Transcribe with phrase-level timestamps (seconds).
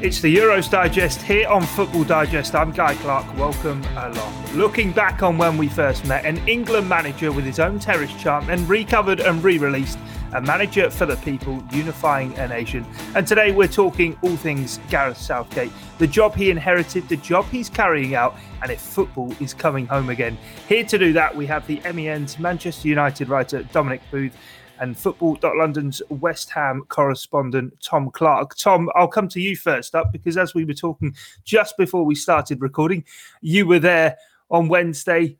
[0.00, 2.54] It's the Euros Digest here on Football Digest.
[2.54, 3.38] I'm Guy Clarke.
[3.38, 4.44] Welcome along.
[4.54, 8.48] Looking back on when we first met, an England manager with his own terrace chant,
[8.48, 9.98] then recovered and re released,
[10.32, 12.84] a manager for the people, unifying a nation.
[13.14, 17.70] And today we're talking all things Gareth Southgate, the job he inherited, the job he's
[17.70, 20.36] carrying out, and if football is coming home again.
[20.68, 24.36] Here to do that, we have the MEN's Manchester United writer Dominic Booth
[24.80, 28.56] and Football.London's West Ham correspondent Tom Clark.
[28.56, 31.14] Tom, I'll come to you first up because as we were talking
[31.44, 33.04] just before we started recording,
[33.40, 34.16] you were there
[34.50, 35.36] on Wednesday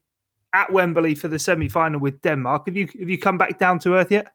[0.52, 2.66] at Wembley for the semi-final with Denmark.
[2.66, 4.28] Have you have you come back down to earth yet?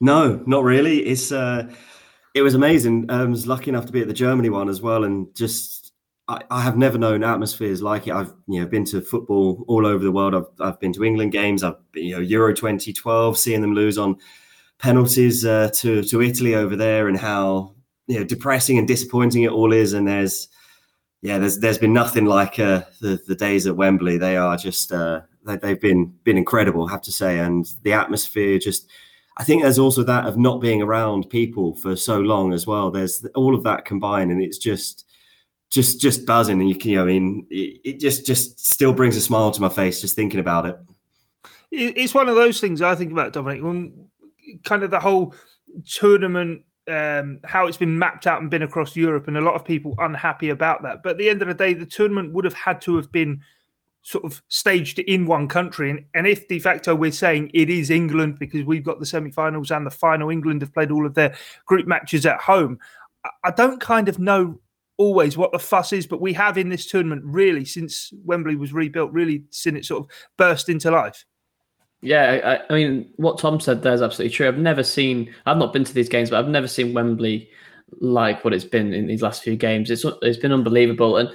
[0.00, 1.06] No, not really.
[1.06, 1.72] It's uh,
[2.34, 3.06] it was amazing.
[3.08, 5.75] Um, I was lucky enough to be at the Germany one as well, and just
[6.28, 8.12] I, I, have never known atmospheres like it.
[8.12, 10.34] I've you know been to football all over the world.
[10.34, 11.62] I've I've been to England games.
[11.62, 14.16] I've you know Euro 2012, seeing them lose on
[14.78, 17.74] penalties uh, to to Italy over there, and how
[18.06, 19.92] you know depressing and disappointing it all is.
[19.92, 20.48] And there's
[21.22, 24.18] yeah, there's there's been nothing like uh, the the days at Wembley.
[24.18, 27.92] They are just uh, they, have been been incredible, I have to say, and the
[27.92, 28.88] atmosphere just.
[29.38, 32.90] I think there's also that of not being around people for so long as well.
[32.90, 35.04] There's all of that combined, and it's just
[35.70, 38.92] just just buzzing, and you can, you know, I mean, it, it just just still
[38.92, 40.76] brings a smile to my face just thinking about it.
[41.70, 43.62] It's one of those things I think about, Dominic.
[43.62, 44.08] When
[44.64, 45.34] kind of the whole
[45.84, 49.64] tournament um, how it's been mapped out and been across Europe, and a lot of
[49.64, 51.02] people unhappy about that.
[51.02, 53.42] But at the end of the day, the tournament would have had to have been
[54.02, 55.90] sort of staged in one country.
[55.90, 59.72] And, and if de facto we're saying it is England because we've got the semi-finals
[59.72, 61.34] and the final, England have played all of their
[61.64, 62.78] group matches at home.
[63.42, 64.60] I don't kind of know
[64.98, 68.72] always what the fuss is, but we have in this tournament really since Wembley was
[68.72, 71.24] rebuilt, really seen it sort of burst into life.
[72.02, 74.46] Yeah, I, I, mean, what Tom said there is absolutely true.
[74.46, 77.50] I've never seen, I've not been to these games, but I've never seen Wembley
[78.00, 79.90] like what it's been in these last few games.
[79.90, 81.30] It's it's been unbelievable, and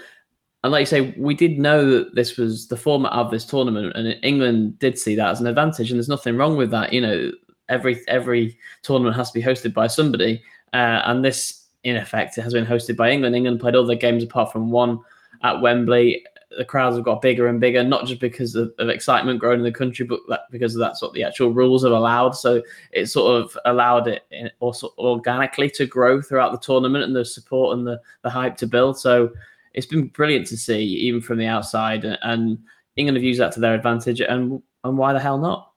[0.63, 3.93] and like you say, we did know that this was the format of this tournament,
[3.95, 6.93] and England did see that as an advantage, and there's nothing wrong with that.
[6.93, 7.31] You know,
[7.69, 12.41] every every tournament has to be hosted by somebody, uh, and this in effect, it
[12.41, 13.35] has been hosted by England.
[13.35, 14.99] England played all their games apart from one
[15.43, 16.23] at Wembley.
[16.57, 19.63] The crowds have got bigger and bigger, not just because of, of excitement growing in
[19.63, 22.31] the country, but that, because that's what the actual rules have allowed.
[22.31, 27.15] So it sort of allowed it in, also organically to grow throughout the tournament and
[27.15, 28.99] the support and the, the hype to build.
[28.99, 29.31] So
[29.73, 32.03] it's been brilliant to see, even from the outside.
[32.03, 32.59] And
[32.97, 34.19] England have used that to their advantage.
[34.19, 35.70] And and why the hell not?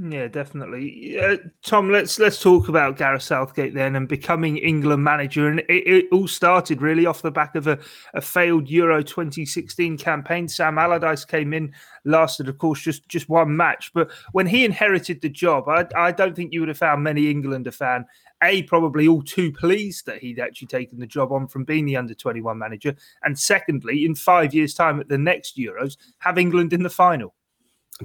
[0.00, 1.18] Yeah, definitely.
[1.18, 5.48] Uh, Tom, let's let's talk about Gareth Southgate then and becoming England manager.
[5.48, 7.80] And it, it, all started really off the back of a,
[8.14, 10.46] a failed Euro 2016 campaign.
[10.46, 13.90] Sam Allardyce came in, lasted, of course, just just one match.
[13.92, 17.28] But when he inherited the job, I, I don't think you would have found many
[17.28, 18.04] England a fan.
[18.44, 21.96] A, probably all too pleased that he'd actually taken the job on from being the
[21.96, 22.94] under 21 manager.
[23.24, 27.34] And secondly, in five years' time at the next Euros, have England in the final.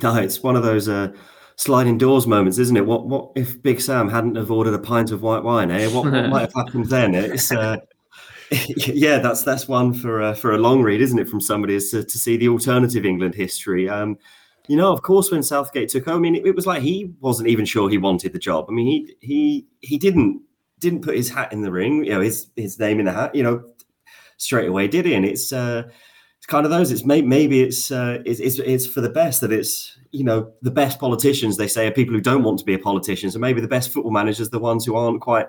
[0.02, 0.90] No, it's one of those.
[0.90, 1.12] Uh
[1.56, 2.86] sliding doors moments, isn't it?
[2.86, 5.72] What what if Big Sam hadn't have ordered a pint of white wine?
[5.72, 5.88] Eh?
[5.88, 7.16] What, what might have happened then?
[7.16, 7.78] It's uh,
[8.78, 11.30] yeah, that's that's one for uh, for a long read, isn't it?
[11.30, 13.90] From somebody is to, to see the alternative England history.
[13.90, 14.18] Um,
[14.68, 17.14] you know, of course, when Southgate took over, I mean, it, it, was like he
[17.20, 18.66] wasn't even sure he wanted the job.
[18.70, 20.42] I mean, he he he didn't
[20.80, 23.36] didn't put his hat in the ring, you know, his his name in the hat,
[23.36, 23.64] you know,
[24.38, 25.16] straight away, did he?
[25.16, 25.84] And it's uh,
[26.54, 26.92] kind of those.
[26.92, 30.54] It's maybe maybe it's, uh, it's it's it's for the best that it's you know
[30.62, 33.32] the best politicians they say are people who don't want to be a politician.
[33.32, 35.48] So maybe the best football managers the ones who aren't quite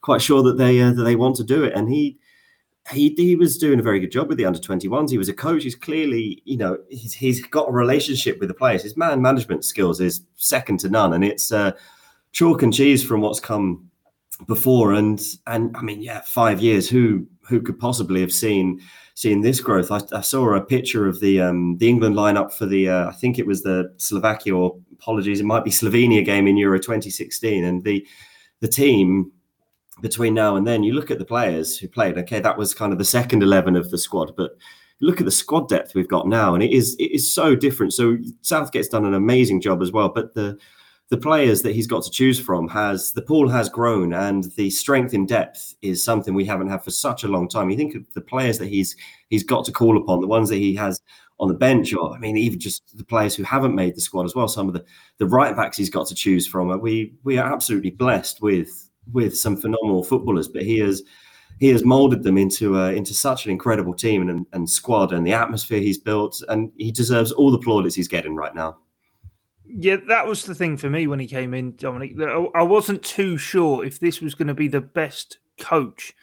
[0.00, 1.74] quite sure that they uh, that they want to do it.
[1.74, 2.16] And he
[2.90, 5.10] he he was doing a very good job with the under 21s.
[5.10, 5.62] He was a coach.
[5.62, 8.82] He's clearly you know he's he's got a relationship with the players.
[8.82, 11.72] His man management skills is second to none, and it's uh,
[12.32, 13.90] chalk and cheese from what's come
[14.46, 14.94] before.
[14.94, 16.88] And and I mean yeah, five years.
[16.88, 18.80] Who who could possibly have seen
[19.14, 19.90] seeing this growth.
[19.90, 23.12] I, I saw a picture of the um, the England lineup for the uh, I
[23.12, 27.64] think it was the Slovakia or apologies, it might be Slovenia game in Euro 2016,
[27.64, 28.06] and the
[28.60, 29.32] the team
[30.00, 30.82] between now and then.
[30.82, 32.18] You look at the players who played.
[32.18, 34.52] Okay, that was kind of the second eleven of the squad, but
[35.00, 37.92] look at the squad depth we've got now, and it is it is so different.
[37.92, 40.58] So Southgate's done an amazing job as well, but the
[41.08, 44.70] the players that he's got to choose from has the pool has grown and the
[44.70, 47.70] strength in depth is something we haven't had for such a long time.
[47.70, 48.96] You think of the players that he's
[49.28, 51.00] he's got to call upon, the ones that he has
[51.38, 54.24] on the bench, or I mean, even just the players who haven't made the squad
[54.24, 54.48] as well.
[54.48, 54.84] Some of the
[55.18, 56.80] the right backs he's got to choose from.
[56.80, 61.02] We we are absolutely blessed with with some phenomenal footballers, but he has
[61.60, 65.26] he has molded them into uh, into such an incredible team and, and squad, and
[65.26, 68.78] the atmosphere he's built, and he deserves all the plaudits he's getting right now.
[69.78, 72.14] Yeah, that was the thing for me when he came in, Dominic.
[72.54, 76.14] I wasn't too sure if this was going to be the best coach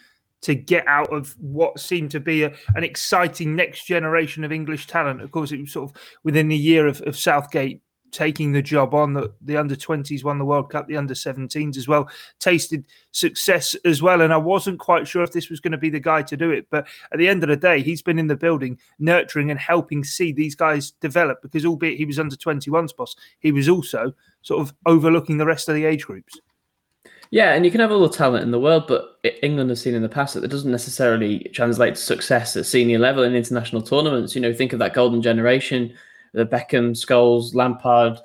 [0.41, 4.87] to get out of what seemed to be a, an exciting next generation of English
[4.87, 5.21] talent.
[5.21, 7.82] Of course, it was sort of within a year of, of Southgate
[8.13, 9.13] taking the job on.
[9.13, 13.75] The, the under 20s won the World Cup, the under 17s as well, tasted success
[13.83, 14.21] as well.
[14.21, 16.51] And I wasn't quite sure if this was going to be the guy to do
[16.51, 16.67] it.
[16.69, 20.03] But at the end of the day, he's been in the building nurturing and helping
[20.03, 24.61] see these guys develop because, albeit he was under 21's boss, he was also sort
[24.61, 26.39] of overlooking the rest of the age groups.
[27.33, 29.95] Yeah, and you can have all the talent in the world, but England has seen
[29.95, 33.81] in the past that it doesn't necessarily translate to success at senior level in international
[33.81, 34.35] tournaments.
[34.35, 35.95] You know, think of that golden generation
[36.33, 38.19] the Beckham, Scholes, Lampard,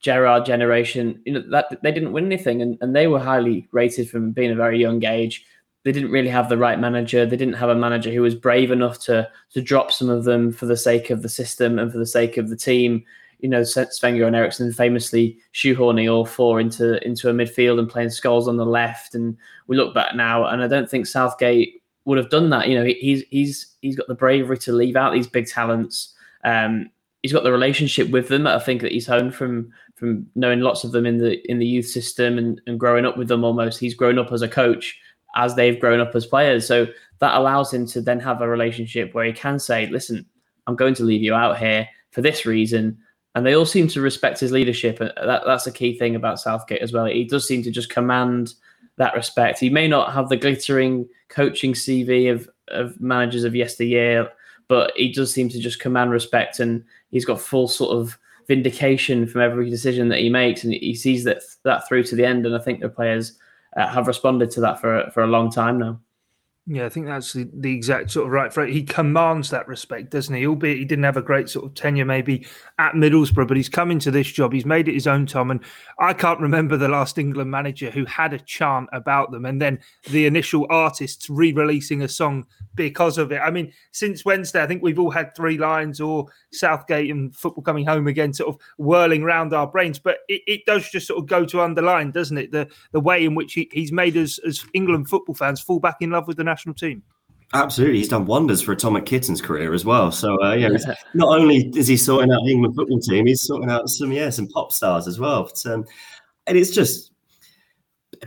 [0.00, 4.08] Gerrard generation, you know, that they didn't win anything and, and they were highly rated
[4.08, 5.46] from being a very young age.
[5.82, 7.24] They didn't really have the right manager.
[7.24, 10.52] They didn't have a manager who was brave enough to to drop some of them
[10.52, 13.04] for the sake of the system and for the sake of the team.
[13.40, 18.46] You know, Sven-Göran Eriksson famously shoehorning all four into into a midfield and playing Scholes
[18.46, 19.14] on the left.
[19.14, 19.36] And
[19.66, 22.68] we look back now, and I don't think Southgate would have done that.
[22.68, 26.14] You know, he's he's he's got the bravery to leave out these big talents.
[26.44, 26.90] Um,
[27.24, 28.46] he's got the relationship with them.
[28.46, 31.66] I think that he's honed from from knowing lots of them in the in the
[31.66, 33.80] youth system and, and growing up with them almost.
[33.80, 35.00] He's grown up as a coach
[35.34, 36.66] as they've grown up as players.
[36.66, 36.86] So
[37.20, 40.26] that allows him to then have a relationship where he can say, listen,
[40.66, 42.98] I'm going to leave you out here for this reason.
[43.34, 45.00] And they all seem to respect his leadership.
[45.00, 47.06] And that, that's a key thing about Southgate as well.
[47.06, 48.52] He does seem to just command
[48.98, 49.58] that respect.
[49.58, 54.30] He may not have the glittering coaching CV of, of managers of yesteryear,
[54.68, 59.26] but he does seem to just command respect and he's got full sort of vindication
[59.26, 62.46] from every decision that he makes, and he sees that that through to the end.
[62.46, 63.38] And I think the players
[63.76, 66.00] uh, have responded to that for for a long time now.
[66.66, 68.72] Yeah, I think that's the, the exact sort of right for it.
[68.72, 70.46] He commands that respect, doesn't he?
[70.46, 72.46] Albeit he didn't have a great sort of tenure maybe
[72.78, 74.54] at Middlesbrough, but he's come into this job.
[74.54, 75.50] He's made it his own, Tom.
[75.50, 75.60] And
[75.98, 79.78] I can't remember the last England manager who had a chant about them and then
[80.10, 83.40] the initial artists re releasing a song because of it.
[83.40, 87.62] I mean, since Wednesday, I think we've all had Three Lions or Southgate and football
[87.62, 89.98] coming home again, sort of whirling around our brains.
[89.98, 92.52] But it, it does just sort of go to underline, doesn't it?
[92.52, 95.96] The the way in which he, he's made us as England football fans fall back
[96.00, 97.02] in love with the national team.
[97.52, 100.10] Absolutely, he's done wonders for Atomic Kitten's career as well.
[100.10, 100.70] So uh, yeah,
[101.14, 104.30] not only is he sorting out the England football team, he's sorting out some yeah
[104.30, 105.44] some pop stars as well.
[105.44, 105.84] But, um,
[106.46, 107.12] and it's just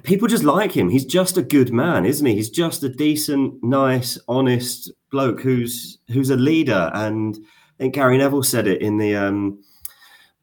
[0.04, 0.90] people just like him.
[0.90, 2.36] He's just a good man, isn't he?
[2.36, 6.92] He's just a decent, nice, honest bloke who's who's a leader.
[6.94, 9.64] And I think Gary Neville said it in the um,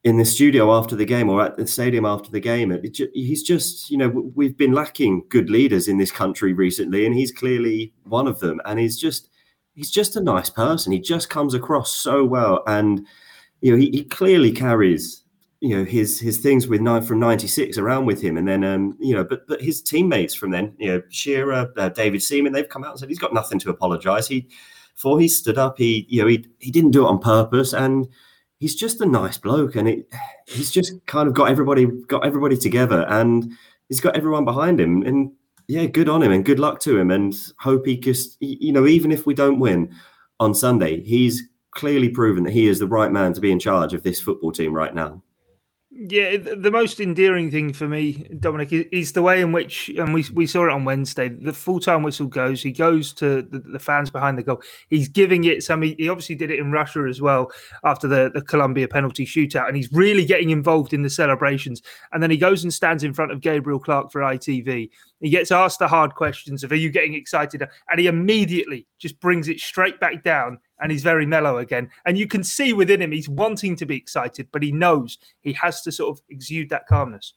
[0.05, 2.71] in the studio after the game or at the stadium after the game.
[2.71, 7.07] It, it, he's just, you know, we've been lacking good leaders in this country recently,
[7.07, 8.61] and he's clearly one of them.
[8.67, 9.31] And he's just,
[9.75, 10.93] he's just a nice person.
[10.93, 13.07] He just comes across so well, and
[13.63, 15.23] you know, he, he clearly carries,
[15.61, 18.95] you know, his his things with nine from '96 around with him, and then, um,
[19.01, 22.69] you know, but but his teammates from then, you know, Shearer, uh, David Seaman, they've
[22.69, 24.29] come out and said he's got nothing to apologise.
[24.29, 24.49] He,
[24.97, 28.07] for he stood up, he, you know, he he didn't do it on purpose, and
[28.65, 30.11] he's just a nice bloke, and it,
[30.47, 33.53] he's just kind of got everybody got everybody together, and
[33.91, 35.03] he's got everyone behind him.
[35.03, 35.33] And
[35.69, 38.87] yeah, good on him, and good luck to him, and hope he just you know
[38.87, 39.95] even if we don't win
[40.41, 41.43] on Sunday, he's
[41.73, 44.51] clearly proven that he is the right man to be in charge of this football
[44.51, 45.23] team right now.
[45.97, 50.25] Yeah, the most endearing thing for me, Dominic, is the way in which, and we
[50.35, 51.29] we saw it on Wednesday.
[51.29, 52.61] The full time whistle goes.
[52.65, 54.61] He goes to the, the, fans behind the goal.
[54.91, 55.83] He's giving it some.
[55.83, 57.53] He, he, obviously did it in Russia as well
[57.85, 61.81] after the the Colombia penalty shootout, and he's really getting involved in the celebrations.
[62.11, 64.91] And then he goes and stands in front of Gabriel Clarke for ITV.
[65.21, 69.21] He gets asked the hard questions of, "Are you getting excited?" And he immediately just
[69.21, 71.91] brings it straight back down and he's very mellow again.
[72.07, 75.53] And you can see within him he's wanting to be excited, but he knows he
[75.55, 77.35] has to sort of exude that calmness.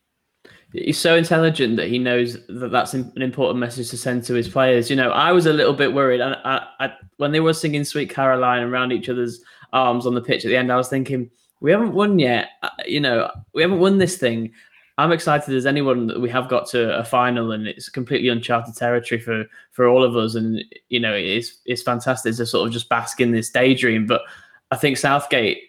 [0.74, 4.48] He's so intelligent that he knows that that's an important message to send to his
[4.48, 4.90] players.
[4.90, 7.84] You know, I was a little bit worried, and I, I, when they were singing
[7.84, 9.42] "Sweet Caroline" around each other's
[9.74, 11.30] arms on the pitch at the end, I was thinking,
[11.60, 12.50] we haven't won yet.
[12.62, 14.52] Uh, you know, we haven't won this thing.
[15.00, 18.76] I'm excited as anyone that we have got to a final, and it's completely uncharted
[18.76, 20.36] territory for for all of us.
[20.36, 24.08] And you know, it's it's fantastic to sort of just bask in this daydream.
[24.08, 24.22] But
[24.72, 25.60] I think Southgate,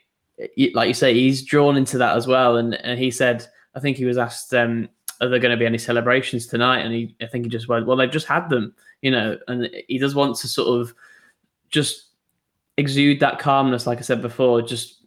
[0.72, 2.56] like you say, he's drawn into that as well.
[2.56, 4.88] And and he said I think he was asked, um,
[5.20, 7.86] "Are there going to be any celebrations tonight?" And he, I think he just went,
[7.86, 9.38] "Well, they've just had them," you know.
[9.46, 10.94] And he does want to sort of
[11.70, 12.06] just
[12.76, 15.04] exude that calmness, like I said before, just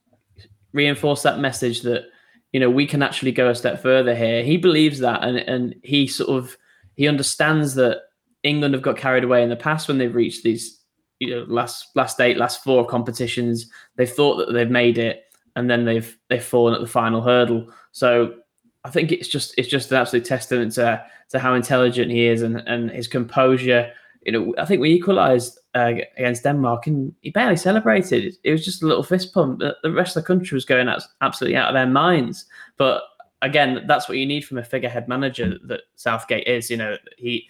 [0.74, 2.06] reinforce that message that
[2.52, 4.44] you know we can actually go a step further here.
[4.44, 6.58] He believes that, and and he sort of
[6.96, 8.02] he understands that
[8.44, 10.82] England have got carried away in the past when they've reached these
[11.20, 13.70] you know last last eight, last four competitions.
[13.96, 15.24] They've thought that they've made it,
[15.56, 17.68] and then they've they've fallen at the final hurdle.
[17.92, 18.36] So
[18.84, 22.42] I think it's just it's just an absolute testament to to how intelligent he is
[22.42, 23.94] and and his composure.
[24.24, 28.36] You know, I think we equalised uh, against Denmark, and he barely celebrated.
[28.44, 29.60] It was just a little fist pump.
[29.60, 30.88] The rest of the country was going
[31.22, 32.46] absolutely out of their minds.
[32.78, 33.04] But
[33.42, 36.70] again, that's what you need from a figurehead manager that Southgate is.
[36.70, 37.48] You know, he,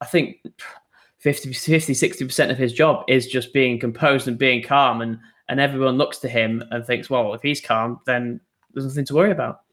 [0.00, 0.38] I think
[1.18, 5.02] 50, 50 60% of his job is just being composed and being calm.
[5.02, 8.40] And, and everyone looks to him and thinks, well, if he's calm, then
[8.72, 9.63] there's nothing to worry about.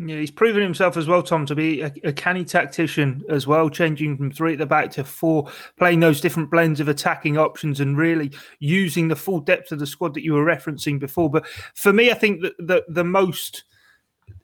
[0.00, 3.68] Yeah, he's proven himself as well, Tom, to be a, a, canny tactician as well,
[3.68, 7.80] changing from three at the back to four, playing those different blends of attacking options
[7.80, 11.28] and really using the full depth of the squad that you were referencing before.
[11.28, 13.64] But for me, I think that the, the most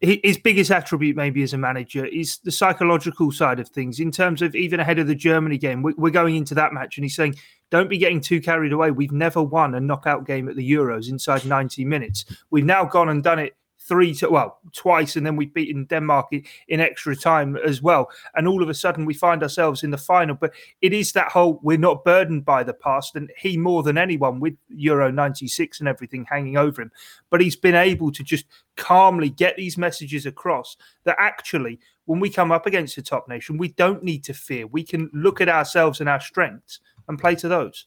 [0.00, 4.00] his biggest attribute, maybe as a manager, is the psychological side of things.
[4.00, 7.04] In terms of even ahead of the Germany game, we're going into that match, and
[7.04, 7.36] he's saying,
[7.70, 8.90] "Don't be getting too carried away.
[8.90, 12.24] We've never won a knockout game at the Euros inside 90 minutes.
[12.50, 16.28] We've now gone and done it three to well twice and then we've beaten denmark
[16.68, 18.08] in, extra time as well.
[18.34, 20.34] And all of a sudden we find ourselves in the final.
[20.34, 23.98] But it is that whole we're not burdened by the past and he more than
[23.98, 26.90] anyone with euro 96 and everything hanging over him.
[27.30, 32.28] But he's been able to just calmly get these messages across that actually when we
[32.28, 34.66] come up against a top nation we don't need to fear.
[34.66, 37.86] We can look at ourselves and our strengths and play to those.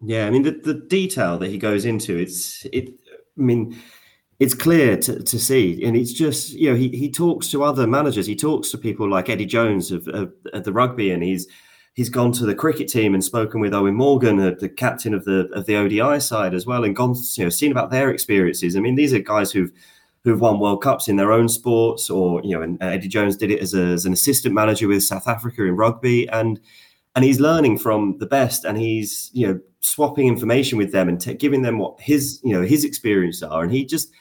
[0.00, 2.90] Yeah i mean the, the detail that he goes into it's it
[3.36, 3.76] i mean
[4.38, 5.82] it's clear to, to see.
[5.84, 8.26] And it's just, you know, he, he talks to other managers.
[8.26, 11.48] He talks to people like Eddie Jones of, of, of the rugby, and he's
[11.94, 15.24] he's gone to the cricket team and spoken with Eoin Morgan, the, the, captain of
[15.24, 18.76] the of the ODI side as well, and gone, you know, seen about their experiences.
[18.76, 19.72] I mean, these are guys who've
[20.22, 23.36] who've won World Cups in their own sports, or you know, and uh, Eddie Jones
[23.36, 26.60] did it as, a, as an assistant manager with South Africa in rugby, and
[27.16, 31.20] and he's learning from the best, and he's you know swapping information with them and
[31.20, 34.12] t- giving them what his you know his experiences are, and he just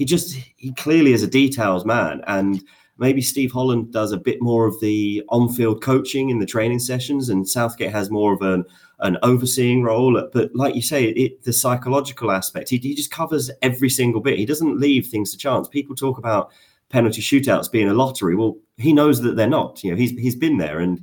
[0.00, 2.22] he just he clearly is a details man.
[2.26, 2.64] And
[2.96, 7.28] maybe Steve Holland does a bit more of the on-field coaching in the training sessions
[7.28, 8.64] and Southgate has more of an
[9.00, 10.26] an overseeing role.
[10.32, 14.38] But like you say it the psychological aspect he, he just covers every single bit.
[14.38, 15.68] He doesn't leave things to chance.
[15.68, 16.50] People talk about
[16.88, 18.34] penalty shootouts being a lottery.
[18.34, 19.84] Well he knows that they're not.
[19.84, 20.78] You know he's he's been there.
[20.78, 20.98] And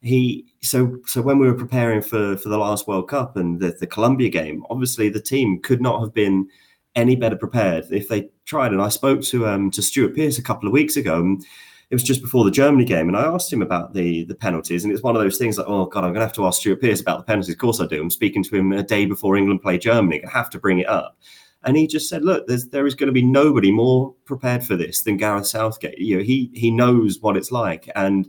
[0.00, 3.76] he so so when we were preparing for for the last World Cup and the,
[3.78, 6.48] the Colombia game obviously the team could not have been
[6.94, 8.72] any better prepared if they tried.
[8.72, 11.20] And I spoke to um, to Stuart Pearce a couple of weeks ago.
[11.20, 11.44] And
[11.90, 14.84] it was just before the Germany game, and I asked him about the the penalties.
[14.84, 16.60] And it's one of those things like, oh god, I'm going to have to ask
[16.60, 17.52] Stuart Pearce about the penalties.
[17.52, 18.00] Of course I do.
[18.00, 20.24] I'm speaking to him a day before England play Germany.
[20.24, 21.18] I have to bring it up.
[21.64, 24.76] And he just said, "Look, there's, there is going to be nobody more prepared for
[24.76, 25.98] this than Gareth Southgate.
[25.98, 28.28] You know, he he knows what it's like, and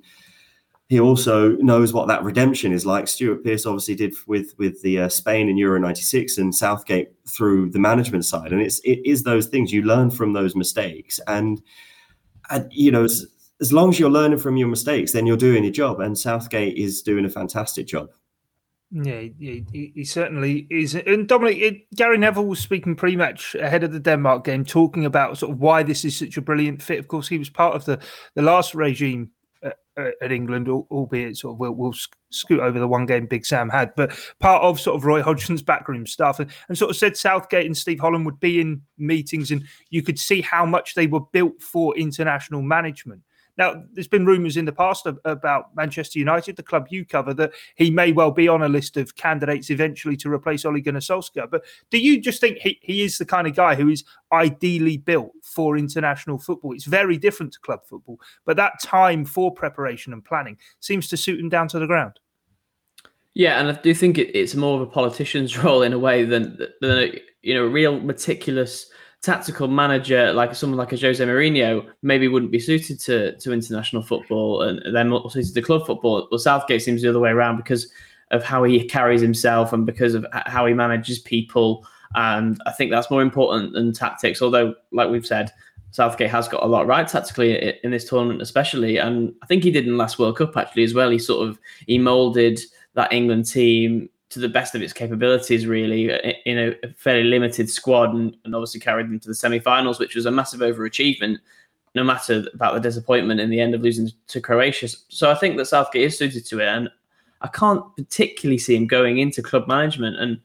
[0.91, 3.07] he also knows what that redemption is like.
[3.07, 7.69] Stuart Pearce obviously did with with the uh, Spain in Euro '96 and Southgate through
[7.69, 11.62] the management side, and it's it is those things you learn from those mistakes, and,
[12.50, 13.25] and you know as,
[13.62, 16.75] as long as you're learning from your mistakes, then you're doing your job, and Southgate
[16.75, 18.10] is doing a fantastic job.
[18.91, 20.93] Yeah, he, he, certainly is.
[20.93, 25.38] And Dominic, it, Gary Neville was speaking pre-match ahead of the Denmark game, talking about
[25.38, 27.00] sort of why this is such a brilliant fit.
[27.00, 27.98] Of course, he was part of the
[28.36, 29.31] the last regime
[30.22, 31.93] at England, albeit sort of we'll, we'll,
[32.34, 35.62] scoot over the one game Big Sam had, but part of sort of Roy Hodgson's
[35.62, 39.51] backroom stuff, and, and, sort of said Southgate and Steve Holland would be in meetings,
[39.51, 43.22] and you could see how much they were built for international management.
[43.58, 47.51] Now, there's been rumours in the past about Manchester United, the club you cover, that
[47.75, 51.50] he may well be on a list of candidates eventually to replace Ole Gunnar Solskjaer.
[51.50, 54.98] But do you just think he, he is the kind of guy who is ideally
[54.98, 56.74] built for international football?
[56.74, 61.17] It's very different to club football, but that time for preparation and planning seems to
[61.17, 62.20] suit him down to the ground.
[63.34, 66.24] Yeah, and I do think it, it's more of a politician's role in a way
[66.25, 68.89] than than a, you know real meticulous
[69.22, 74.01] tactical manager like someone like a Jose Mourinho maybe wouldn't be suited to to international
[74.01, 76.28] football and then suited to club football.
[76.32, 77.92] Well, Southgate seems the other way around because
[78.32, 81.86] of how he carries himself and because of how he manages people.
[82.16, 84.42] And I think that's more important than tactics.
[84.42, 85.51] Although, like we've said,
[85.92, 88.98] Southgate has got a lot right tactically in this tournament, especially.
[88.98, 91.10] And I think he did in the last World Cup actually as well.
[91.10, 92.60] He sort of he molded
[92.96, 97.69] that England team to the best of its capabilities, really, uh, in a fairly limited
[97.69, 101.38] squad, and, and obviously carried them to the semi-finals, which was a massive overachievement.
[101.93, 104.88] no matter about the disappointment in the end of losing to Croatia.
[105.09, 106.89] So I think that Southgate is suited to it, and
[107.41, 110.17] I can't particularly see him going into club management.
[110.17, 110.39] And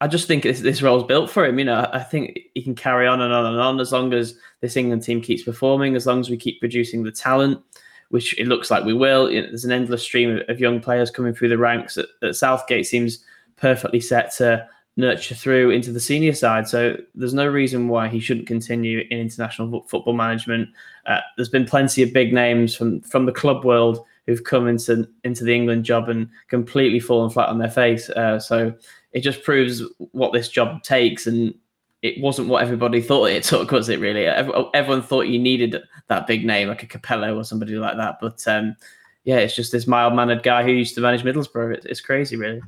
[0.00, 1.58] I just think this, this role's built for him.
[1.58, 4.34] You know, I think he can carry on and on and on as long as
[4.60, 7.62] this England team keeps performing, as long as we keep producing the talent,
[8.10, 9.26] which it looks like we will.
[9.26, 13.24] There's an endless stream of, young players coming through the ranks that, that Southgate seems
[13.56, 16.66] perfectly set to nurture through into the senior side.
[16.66, 20.70] So there's no reason why he shouldn't continue in international football management.
[21.06, 25.08] Uh, there's been plenty of big names from from the club world who've come into
[25.24, 28.10] into the England job and completely fallen flat on their face.
[28.10, 28.74] Uh, so
[29.12, 31.54] it just proves what this job takes and.
[32.02, 34.00] It wasn't what everybody thought it took, was it?
[34.00, 35.76] Really, everyone thought you needed
[36.08, 38.18] that big name, like a Capello or somebody like that.
[38.20, 38.76] But um,
[39.24, 41.84] yeah, it's just this mild mannered guy who used to manage Middlesbrough.
[41.84, 42.62] it's crazy, really.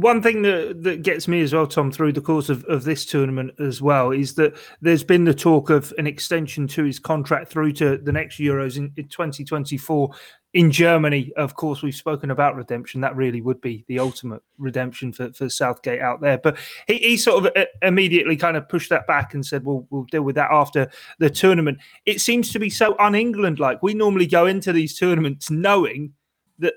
[0.00, 3.04] One thing that, that gets me as well, Tom, through the course of, of this
[3.04, 7.50] tournament as well, is that there's been the talk of an extension to his contract
[7.50, 10.10] through to the next Euros in, in 2024
[10.54, 11.32] in Germany.
[11.36, 13.00] Of course, we've spoken about redemption.
[13.00, 16.38] That really would be the ultimate redemption for, for Southgate out there.
[16.38, 19.86] But he, he sort of uh, immediately kind of pushed that back and said, well,
[19.90, 21.78] we'll deal with that after the tournament.
[22.06, 23.82] It seems to be so un England like.
[23.82, 26.12] We normally go into these tournaments knowing
[26.58, 26.74] that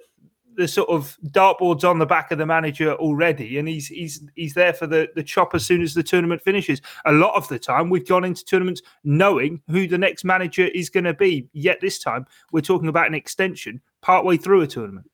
[0.56, 4.54] the sort of dartboards on the back of the manager already, and he's he's he's
[4.54, 6.82] there for the the chop as soon as the tournament finishes.
[7.06, 10.90] A lot of the time, we've gone into tournaments knowing who the next manager is
[10.90, 11.48] going to be.
[11.54, 15.10] Yet this time, we're talking about an extension partway through a tournament.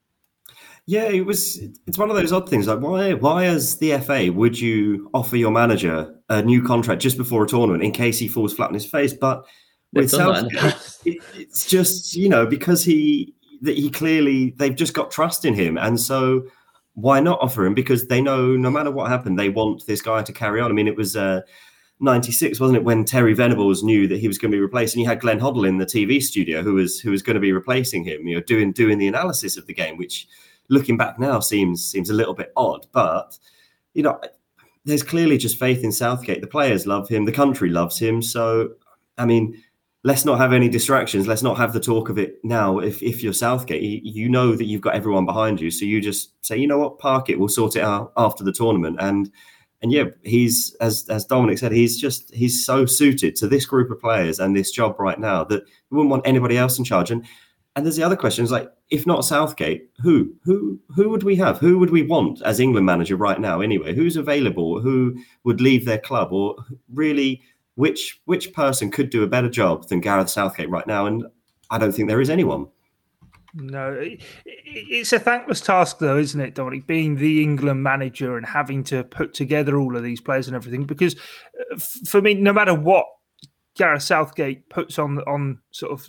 [0.85, 1.57] Yeah, it was.
[1.85, 2.67] It's one of those odd things.
[2.67, 3.13] Like, why?
[3.13, 7.47] Why, as the FA, would you offer your manager a new contract just before a
[7.47, 9.13] tournament in case he falls flat on his face?
[9.13, 9.45] But
[9.91, 10.75] with Southgate,
[11.05, 15.53] it, it's just you know because he that he clearly they've just got trust in
[15.53, 16.45] him, and so
[16.93, 17.73] why not offer him?
[17.73, 20.71] Because they know no matter what happened, they want this guy to carry on.
[20.71, 21.15] I mean, it was.
[21.15, 21.41] Uh,
[21.99, 25.01] 96 wasn't it when Terry Venables knew that he was going to be replaced and
[25.01, 27.51] you had Glenn Hoddle in the TV studio who was who was going to be
[27.51, 30.27] replacing him you know doing doing the analysis of the game which
[30.69, 33.37] looking back now seems seems a little bit odd but
[33.95, 34.19] you know
[34.85, 38.69] there's clearly just faith in Southgate the players love him the country loves him so
[39.17, 39.59] I mean
[40.07, 41.27] let's not have any distractions.
[41.27, 42.79] Let's not have the talk of it now.
[42.79, 46.31] If if you're Southgate, you, know that you've got everyone behind you, so you just
[46.45, 47.37] say, you know what, park it.
[47.37, 48.95] We'll sort it out after the tournament.
[49.01, 49.29] And
[49.81, 53.91] and yeah, he's as as Dominic said, he's just he's so suited to this group
[53.91, 57.11] of players and this job right now that we wouldn't want anybody else in charge.
[57.11, 57.25] And
[57.75, 61.35] and there's the other question is like, if not Southgate, who who who would we
[61.35, 61.57] have?
[61.57, 63.59] Who would we want as England manager right now?
[63.59, 64.79] Anyway, who's available?
[64.79, 66.55] Who would leave their club or
[66.93, 67.41] really?
[67.77, 71.05] Which which person could do a better job than Gareth Southgate right now?
[71.05, 71.25] And
[71.69, 72.67] I don't think there is anyone.
[73.53, 73.97] No,
[74.45, 76.87] it's a thankless task, though, isn't it, Dominic?
[76.87, 80.85] Being the England manager and having to put together all of these players and everything.
[80.85, 81.15] Because
[81.71, 83.05] uh, for me, no matter what
[83.75, 86.07] Gareth Southgate puts on on sort of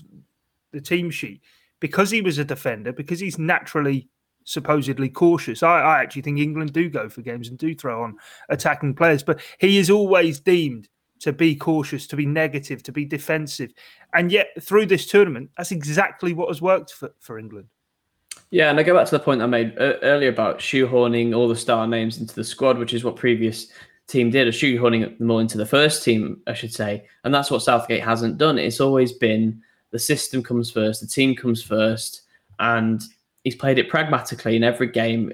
[0.72, 1.42] the team sheet,
[1.80, 4.08] because he was a defender, because he's naturally
[4.44, 5.62] supposedly cautious.
[5.62, 8.16] I, I actually think England do go for games and do throw on
[8.48, 10.88] attacking players, but he is always deemed
[11.20, 13.72] to be cautious, to be negative, to be defensive.
[14.14, 17.68] And yet, through this tournament, that's exactly what has worked for, for England.
[18.50, 21.48] Yeah, and I go back to the point I made uh, earlier about shoehorning all
[21.48, 23.68] the star names into the squad, which is what previous
[24.06, 27.06] team did, or shoehorning them all into the first team, I should say.
[27.24, 28.58] And that's what Southgate hasn't done.
[28.58, 32.22] It's always been the system comes first, the team comes first,
[32.58, 33.02] and
[33.44, 35.32] he's played it pragmatically in every game.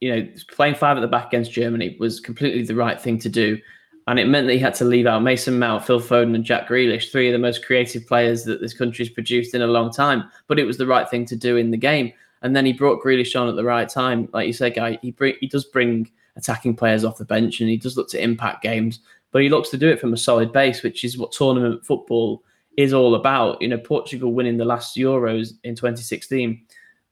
[0.00, 3.28] You know, playing five at the back against Germany was completely the right thing to
[3.28, 3.58] do
[4.06, 6.68] and it meant that he had to leave out Mason Mount, Phil Foden, and Jack
[6.68, 10.24] Grealish, three of the most creative players that this country's produced in a long time.
[10.48, 12.12] But it was the right thing to do in the game.
[12.42, 14.98] And then he brought Grealish on at the right time, like you say, guy.
[15.02, 18.22] He bring, he does bring attacking players off the bench, and he does look to
[18.22, 18.98] impact games.
[19.30, 22.42] But he looks to do it from a solid base, which is what tournament football
[22.76, 23.62] is all about.
[23.62, 26.60] You know, Portugal winning the last Euros in 2016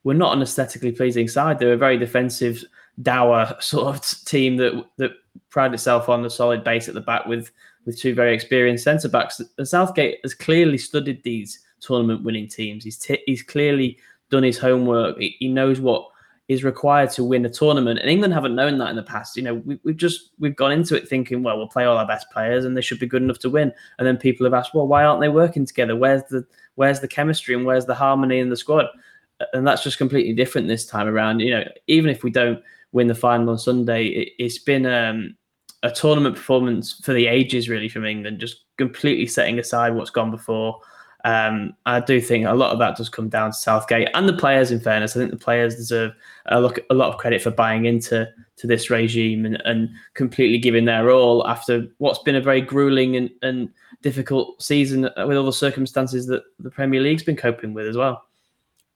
[0.03, 1.59] were not an aesthetically pleasing side.
[1.59, 2.65] They were very defensive,
[3.03, 5.13] dour sort of team that that
[5.51, 7.51] pride itself on the solid base at the back with
[7.87, 9.41] with two very experienced centre backs.
[9.65, 12.85] Southgate has clearly studied these tournament winning teams.
[12.85, 13.99] He's t- he's clearly
[14.31, 15.19] done his homework.
[15.19, 16.07] He, he, knows what
[16.49, 18.01] is required to win a tournament.
[18.01, 19.37] And England haven't known that in the past.
[19.37, 22.07] You know, we, we've just we've gone into it thinking, well, we'll play all our
[22.07, 23.73] best players and they should be good enough to win.
[23.99, 25.97] And then people have asked, well, why aren't they working together?
[25.97, 28.87] Where's the where's the chemistry and where's the harmony in the squad?
[29.55, 31.41] And that's just completely different this time around.
[31.41, 34.07] You know, even if we don't win the final on Sunday.
[34.07, 35.37] It, has been um,
[35.83, 40.31] a tournament performance for the ages, really, from England, just completely setting aside what's gone
[40.31, 40.81] before.
[41.25, 44.33] Um, I do think a lot of that does come down to Southgate and the
[44.37, 44.71] players.
[44.71, 46.13] In fairness, I think the players deserve
[46.47, 50.59] a, look, a lot of credit for buying into to this regime and, and completely
[50.59, 53.69] giving their all after what's been a very grueling and, and
[54.03, 58.25] difficult season with all the circumstances that the Premier League's been coping with as well.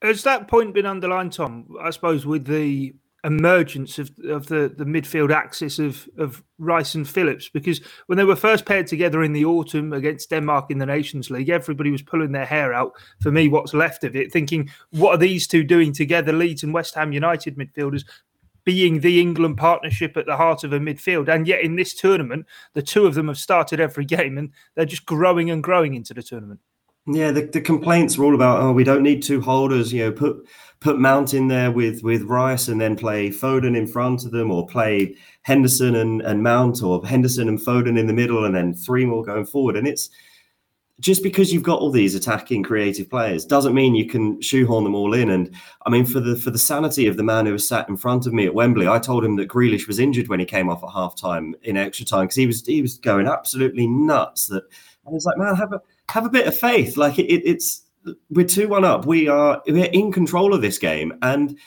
[0.03, 1.77] Has that point been underlined, Tom?
[1.81, 7.09] I suppose with the emergence of, of the, the midfield axis of, of Rice and
[7.09, 10.87] Phillips because when they were first paired together in the autumn against Denmark in the
[10.87, 14.71] Nations League, everybody was pulling their hair out for me, what's left of it, thinking,
[14.91, 18.05] what are these two doing together, Leeds and West Ham United midfielders?
[18.65, 21.29] Being the England partnership at the heart of a midfield.
[21.29, 24.87] And yet in this tournament, the two of them have started every game and they're
[24.87, 26.61] just growing and growing into the tournament.
[27.07, 29.93] Yeah, the, the complaints were all about oh we don't need two holders.
[29.93, 30.49] You know, put
[30.85, 34.51] put Mount in there with with Rice and then play Foden in front of them,
[34.51, 38.75] or play Henderson and, and Mount, or Henderson and Foden in the middle, and then
[38.75, 39.77] three more going forward.
[39.77, 40.11] And it's
[41.01, 44.94] just because you've got all these attacking creative players doesn't mean you can shoehorn them
[44.94, 45.31] all in.
[45.31, 45.55] And
[45.87, 48.27] I mean, for the for the sanity of the man who was sat in front
[48.27, 50.85] of me at Wembley, I told him that Grealish was injured when he came off
[50.85, 54.49] at half time in extra time because he was he was going absolutely nuts.
[54.49, 54.64] That
[55.07, 56.99] I was like, man, have a have a bit of faith.
[56.99, 57.84] Like it, it's
[58.31, 59.07] we're two one up.
[59.07, 61.59] We are we're in control of this game, and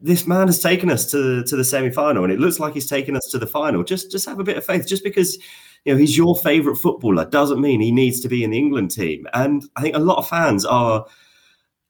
[0.00, 2.88] this man has taken us to to the semi final, and it looks like he's
[2.88, 3.82] taken us to the final.
[3.82, 4.86] Just just have a bit of faith.
[4.86, 5.36] Just because
[5.84, 8.90] you know he's your favourite footballer doesn't mean he needs to be in the England
[8.90, 9.26] team.
[9.32, 11.06] And I think a lot of fans are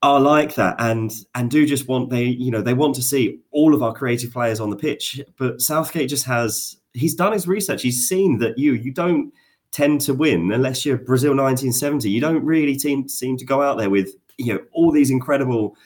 [0.05, 3.41] are like that and and do just want they you know they want to see
[3.53, 7.49] all of our creative players on the pitch but southgate just has he's done his
[7.49, 9.33] research he's seen that you you don't
[9.75, 12.09] tend to win unless you're Brazil 1970.
[12.09, 15.77] You don't really seem, seem to go out there with you know all these incredible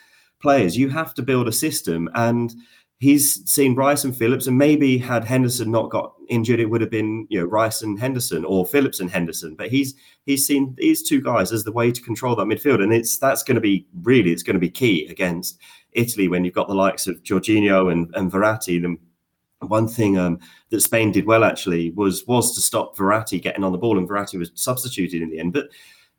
[0.40, 0.76] players.
[0.76, 2.54] You have to build a system, and
[2.98, 6.90] he's seen Rice and Phillips, and maybe had Henderson not got injured, it would have
[6.90, 9.54] been you know Rice and Henderson or Phillips and Henderson.
[9.56, 9.94] But he's
[10.26, 13.42] he's seen these two guys as the way to control that midfield, and it's that's
[13.42, 15.58] going to be really it's going to be key against
[15.92, 18.98] Italy when you've got the likes of Jorginho and and Verratti, them
[19.60, 20.38] one thing um,
[20.70, 24.08] that Spain did well actually was was to stop Verratti getting on the ball, and
[24.08, 25.52] Verratti was substituted in the end.
[25.52, 25.68] But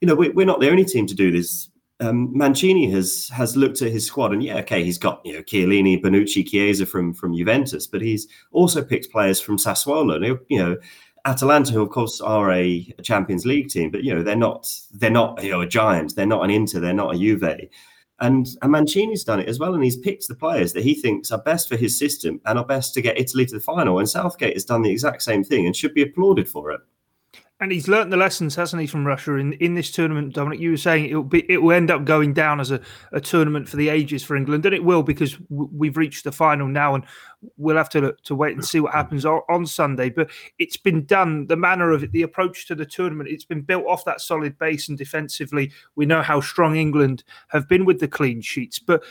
[0.02, 1.69] you know, we, are not the only team to do this.
[2.02, 5.43] Um, Mancini has has looked at his squad, and yeah, okay, he's got you know
[5.43, 10.39] Chiellini, Bonucci, Chiesa from from Juventus, but he's also picked players from Sassuolo.
[10.49, 10.78] You know,
[11.25, 14.71] Atalanta, who of course are a, a Champions League team, but you know they're not
[14.93, 16.15] they're not you know a giant.
[16.15, 16.80] They're not an Inter.
[16.80, 17.69] They're not a Juve.
[18.21, 19.73] And, and Mancini's done it as well.
[19.73, 22.65] And he's picked the players that he thinks are best for his system and are
[22.65, 23.99] best to get Italy to the final.
[23.99, 26.82] And Southgate has done the exact same thing and should be applauded for it.
[27.62, 30.62] And he's learnt the lessons, hasn't he, from Russia in, in this tournament, Dominic?
[30.62, 32.80] You were saying it will be it will end up going down as a,
[33.12, 36.69] a tournament for the ages for England, and it will because we've reached the final
[36.69, 37.04] now, and
[37.58, 40.10] we'll have to to wait and see what happens on, on, Sunday.
[40.10, 41.48] But it's been done.
[41.48, 44.58] The manner of it, the approach to the tournament, it's been built off that solid
[44.58, 48.80] base, and defensively, we know how strong England have been with the clean sheets.
[48.80, 49.04] But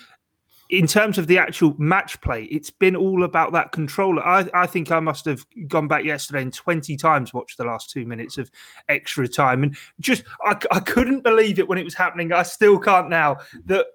[0.71, 4.23] in terms of the actual match play, it's been all about that controller.
[4.23, 7.91] I, I think I must have gone back yesterday and 20 times watched the last
[7.91, 8.51] two minutes of
[8.89, 9.63] extra time.
[9.63, 12.33] And just, I, I couldn't believe it when it was happening.
[12.33, 13.39] I still can't now.
[13.65, 13.87] That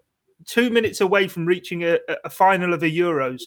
[0.46, 3.44] two minutes away from reaching a, a final of the Euros,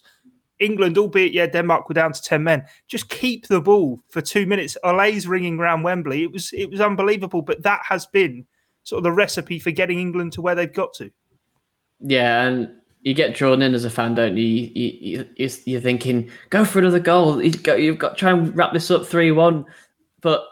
[0.60, 4.46] England, albeit, yeah, Denmark were down to 10 men, just keep the ball for two
[4.46, 4.76] minutes.
[4.84, 6.22] Ole's ringing around Wembley.
[6.22, 7.42] It was, it was unbelievable.
[7.42, 8.46] But that has been
[8.84, 11.10] sort of the recipe for getting England to where they've got to.
[12.00, 12.42] Yeah.
[12.42, 12.70] And
[13.06, 14.44] you get drawn in as a fan, don't you?
[14.74, 17.40] you, you you're thinking, go for another goal.
[17.40, 19.64] You've got, you've got try and wrap this up three one,
[20.22, 20.44] but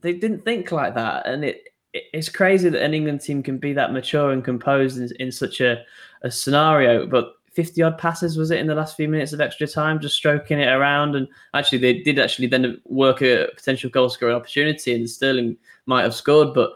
[0.00, 3.74] they didn't think like that, and it it's crazy that an England team can be
[3.74, 5.84] that mature and composed in, in such a,
[6.22, 7.06] a scenario.
[7.06, 10.16] But 50 odd passes was it in the last few minutes of extra time, just
[10.16, 11.14] stroking it around.
[11.14, 16.04] And actually, they did actually then work a potential goal scoring opportunity, and Sterling might
[16.04, 16.72] have scored, but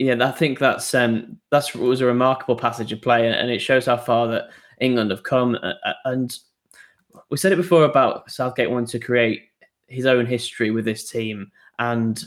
[0.00, 3.84] yeah, I think that's um, that's was a remarkable passage of play, and it shows
[3.84, 4.48] how far that
[4.80, 5.58] England have come.
[6.06, 6.34] And
[7.28, 9.50] we said it before about Southgate wanting to create
[9.88, 12.24] his own history with this team, and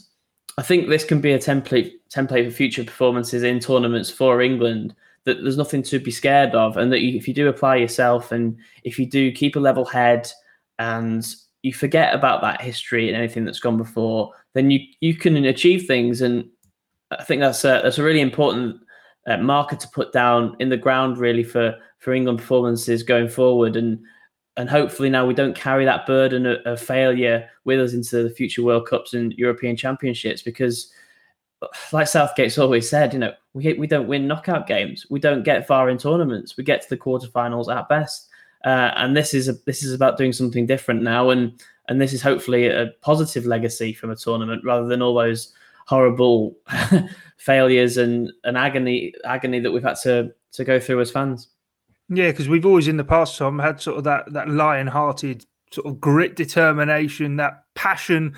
[0.59, 4.93] I think this can be a template template for future performances in tournaments for England.
[5.23, 8.31] That there's nothing to be scared of, and that you, if you do apply yourself,
[8.31, 10.31] and if you do keep a level head,
[10.77, 11.25] and
[11.63, 15.87] you forget about that history and anything that's gone before, then you you can achieve
[15.87, 16.47] things and
[17.19, 18.81] I think that's a, that's a really important
[19.27, 23.75] uh, marker to put down in the ground, really, for for England performances going forward,
[23.75, 23.99] and
[24.57, 28.29] and hopefully now we don't carry that burden of, of failure with us into the
[28.29, 30.91] future World Cups and European Championships because.
[31.93, 35.05] Like Southgate's always said, you know, we we don't win knockout games.
[35.09, 36.57] We don't get far in tournaments.
[36.57, 38.27] We get to the quarterfinals at best.
[38.65, 42.13] Uh, and this is a, this is about doing something different now, and and this
[42.13, 45.53] is hopefully a positive legacy from a tournament rather than all those
[45.87, 46.55] horrible
[47.37, 51.49] failures and an agony agony that we've had to to go through as fans.
[52.09, 55.87] Yeah, because we've always in the past, Tom, had sort of that that lion-hearted sort
[55.87, 58.35] of grit, determination, that passion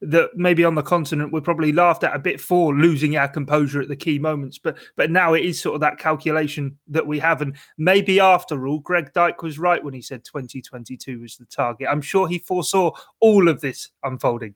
[0.00, 3.82] that maybe on the continent we probably laughed at a bit for losing our composure
[3.82, 4.58] at the key moments.
[4.58, 7.42] But but now it is sort of that calculation that we have.
[7.42, 11.88] And maybe after all greg dyke was right when he said 2022 was the target.
[11.90, 14.54] I'm sure he foresaw all of this unfolding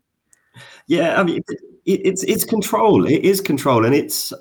[0.87, 1.43] yeah i mean
[1.85, 4.33] it, it's it's control it is control and it's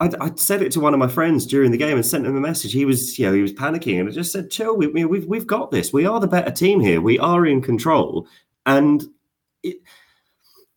[0.00, 2.36] I, I, said it to one of my friends during the game and sent him
[2.36, 2.72] a message.
[2.72, 5.26] He was, you know, he was panicking, and I just said, "Chill, we, we, we've
[5.26, 5.92] we've got this.
[5.92, 7.00] We are the better team here.
[7.00, 8.28] We are in control."
[8.64, 9.02] And
[9.62, 9.78] it,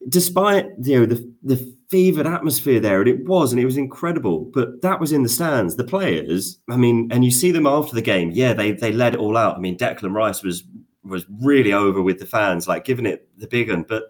[0.07, 4.49] despite you know the the fevered atmosphere there, and it was, and it was incredible.
[4.53, 5.75] But that was in the stands.
[5.75, 8.31] The players, I mean, and you see them after the game.
[8.31, 9.55] Yeah, they they led it all out.
[9.55, 10.63] I mean, Declan Rice was
[11.03, 13.83] was really over with the fans, like giving it the big one.
[13.83, 14.03] But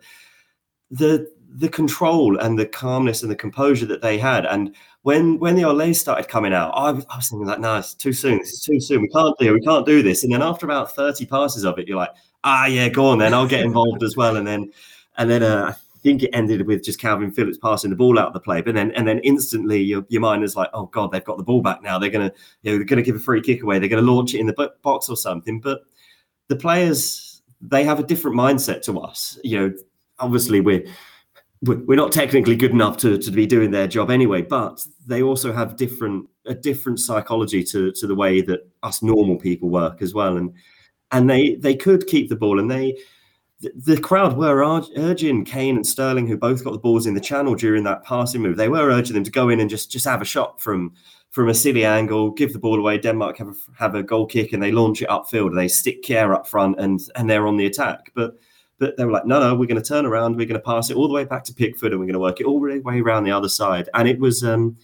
[0.91, 5.55] the the control and the calmness and the composure that they had, and when when
[5.55, 8.37] the Olés started coming out, I was, I was thinking like, no, it's too soon.
[8.37, 9.01] This is too soon.
[9.01, 9.53] We can't do.
[9.53, 10.23] We can't do this.
[10.23, 12.11] And then after about thirty passes of it, you're like,
[12.43, 13.33] ah, yeah, go on then.
[13.33, 14.37] I'll get involved as well.
[14.37, 14.71] And then
[15.17, 18.27] and then uh, I think it ended with just Kalvin Phillips passing the ball out
[18.27, 18.61] of the play.
[18.61, 21.43] But then and then instantly your, your mind is like, oh god, they've got the
[21.43, 21.97] ball back now.
[21.97, 23.79] They're gonna you know they're gonna give a free kick away.
[23.79, 25.59] They're gonna launch it in the box or something.
[25.59, 25.81] But
[26.47, 29.39] the players they have a different mindset to us.
[29.43, 29.73] You know,
[30.21, 30.85] obviously we're
[31.63, 35.53] we're not technically good enough to, to be doing their job anyway, but they also
[35.53, 40.13] have different a different psychology to, to the way that us normal people work as
[40.13, 40.37] well.
[40.37, 40.53] And
[41.11, 42.97] and they they could keep the ball and they
[43.75, 44.63] the, crowd were
[44.97, 48.41] urging Kane and Sterling, who both got the balls in the channel during that passing
[48.41, 48.57] move.
[48.57, 50.93] They were urging them to go in and just just have a shot from
[51.29, 52.97] from a silly angle, give the ball away.
[52.97, 55.55] Denmark have a, have a goal kick and they launch it upfield.
[55.55, 58.11] They stick Kjær up front and and they're on the attack.
[58.15, 58.33] But
[58.81, 60.35] but they were like, no, no, we're going to turn around.
[60.35, 62.19] We're going to pass it all the way back to Pickford and we're going to
[62.19, 63.87] work it all the way around the other side.
[63.93, 64.75] And it was, um,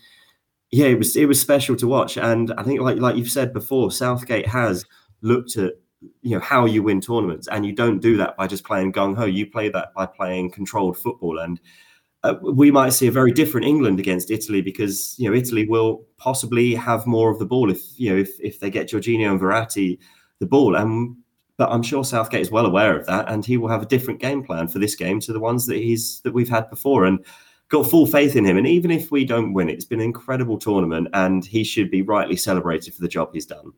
[0.70, 2.16] yeah, it was it was special to watch.
[2.16, 4.86] And I think, like like you've said before, Southgate has
[5.22, 5.74] looked at
[6.22, 9.18] you know how you win tournaments and you don't do that by just playing gung
[9.18, 11.60] ho you play that by playing controlled football and
[12.24, 16.06] uh, we might see a very different england against italy because you know italy will
[16.18, 19.42] possibly have more of the ball if you know if, if they get Jorginho and
[19.42, 19.98] Verratti
[20.38, 21.18] the ball and
[21.58, 24.20] but i'm sure southgate is well aware of that and he will have a different
[24.20, 27.24] game plan for this game to the ones that he's that we've had before and
[27.70, 30.58] got full faith in him and even if we don't win it's been an incredible
[30.58, 33.74] tournament and he should be rightly celebrated for the job he's done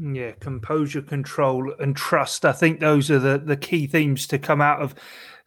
[0.00, 2.44] yeah, composure, control, and trust.
[2.44, 4.94] I think those are the, the key themes to come out of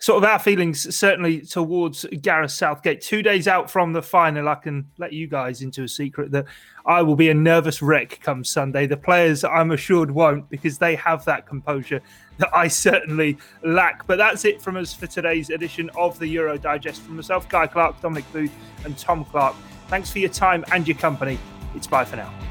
[0.02, 3.02] sort of our feelings, certainly towards Gareth Southgate.
[3.02, 6.46] Two days out from the final, I can let you guys into a secret that
[6.88, 8.88] I will be a nervous wreck come Sunday.
[8.88, 12.02] The players, I'm assured, won't because they have that composure
[12.38, 14.08] that I certainly lack.
[14.08, 17.02] But that's it from us for today's edition of the Euro Digest.
[17.04, 19.56] From myself, Guy Clarke, Dominic Booth, and Tom Clark.
[19.88, 21.38] Thanks for your time and your company.
[21.76, 22.51] It's bye for now.